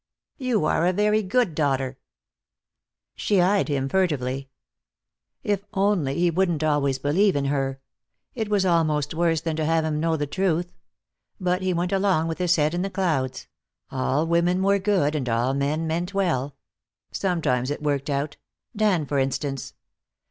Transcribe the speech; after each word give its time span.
"You 0.39 0.65
are 0.65 0.87
a 0.87 0.93
very 0.93 1.21
good 1.21 1.53
daughter." 1.53 1.99
She 3.13 3.39
eyed 3.39 3.67
him 3.67 3.87
furtively. 3.87 4.49
If 5.43 5.63
only 5.75 6.15
he 6.17 6.31
wouldn't 6.31 6.63
always 6.63 6.97
believe 6.97 7.35
in 7.35 7.45
her! 7.45 7.79
It 8.33 8.49
was 8.49 8.65
almost 8.65 9.13
worse 9.13 9.41
than 9.41 9.55
to 9.57 9.65
have 9.65 9.85
him 9.85 9.99
know 9.99 10.17
the 10.17 10.25
truth. 10.25 10.73
But 11.39 11.61
he 11.61 11.71
went 11.71 11.91
along 11.91 12.29
with 12.29 12.39
his 12.39 12.55
head 12.55 12.73
in 12.73 12.81
the 12.81 12.89
clouds; 12.89 13.47
all 13.91 14.25
women 14.25 14.63
were 14.63 14.79
good 14.79 15.13
and 15.13 15.29
all 15.29 15.53
men 15.53 15.85
meant 15.85 16.15
well. 16.15 16.55
Sometimes 17.11 17.69
it 17.69 17.83
worked 17.83 18.09
out; 18.09 18.37
Dan, 18.75 19.05
for 19.05 19.19
instance. 19.19 19.75